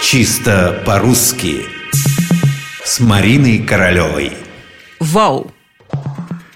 [0.00, 1.66] Чисто по-русски
[2.84, 4.32] С Мариной Королевой
[5.00, 5.50] Вау!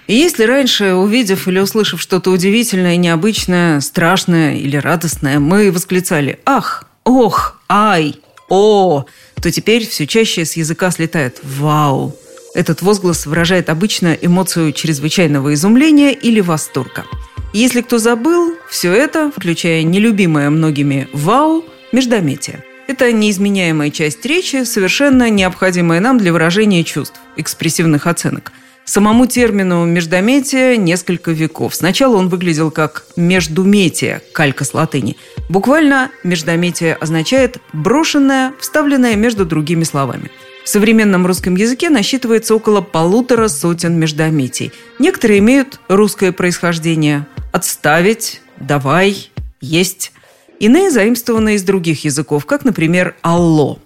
[0.07, 6.85] И если раньше, увидев или услышав что-то удивительное, необычное, страшное или радостное, мы восклицали «Ах!
[7.05, 7.61] Ох!
[7.69, 8.21] Ай!
[8.49, 9.07] О!»,
[9.41, 12.17] то теперь все чаще с языка слетает «Вау!».
[12.55, 17.05] Этот возглас выражает обычно эмоцию чрезвычайного изумления или восторга.
[17.53, 22.65] Если кто забыл, все это, включая нелюбимое многими «Вау!», междометие.
[22.93, 28.53] Это неизменяемая часть речи, совершенно необходимая нам для выражения чувств, экспрессивных оценок–
[28.85, 31.75] Самому термину «междометие» несколько веков.
[31.75, 35.17] Сначала он выглядел как «междуметие», калька с латыни.
[35.49, 40.33] Буквально «междометие» означает «брошенное, вставленное между другими словами».
[40.65, 44.73] В современном русском языке насчитывается около полутора сотен междометий.
[44.99, 49.31] Некоторые имеют русское происхождение «отставить», «давай»,
[49.61, 50.13] «есть».
[50.63, 53.81] Иные заимствованы из других языков, как, например, «алло».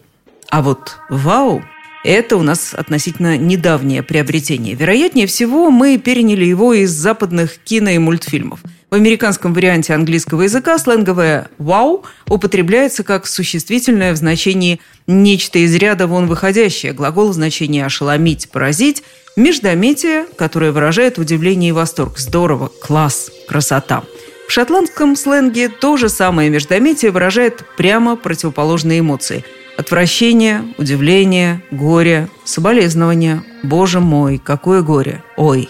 [0.50, 1.64] А вот «вау»
[2.04, 4.74] Это у нас относительно недавнее приобретение.
[4.74, 8.60] Вероятнее всего, мы переняли его из западных кино и мультфильмов.
[8.90, 16.06] В американском варианте английского языка сленговое «вау» употребляется как существительное в значении «нечто из ряда
[16.06, 19.02] вон выходящее», глагол в значении «ошеломить», «поразить»,
[19.34, 22.18] междометие, которое выражает удивление и восторг.
[22.18, 24.04] Здорово, класс, красота.
[24.48, 29.44] В шотландском сленге то же самое междометие выражает прямо противоположные эмоции–
[29.76, 33.42] Отвращение, удивление, горе, соболезнование.
[33.62, 35.22] Боже мой, какое горе!
[35.36, 35.68] Ой!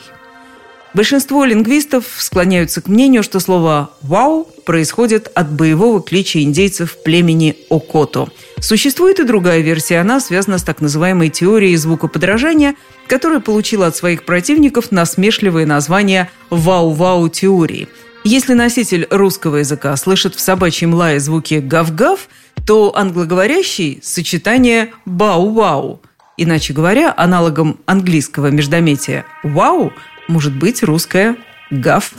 [0.95, 8.29] Большинство лингвистов склоняются к мнению, что слово «вау» происходит от боевого клича индейцев племени Окото.
[8.61, 12.77] Существует и другая версия, она связана с так называемой теорией звукоподражания,
[13.09, 17.89] которая получила от своих противников насмешливое название «вау-вау теории».
[18.29, 22.29] Если носитель русского языка слышит в собачьем лае звуки «гав-гав»,
[22.67, 26.01] то англоговорящий– сочетание «бау-вау».
[26.37, 29.93] Иначе говоря, аналогом английского междометия «вау»
[30.27, 31.37] может быть русское
[31.71, 32.15] «гав».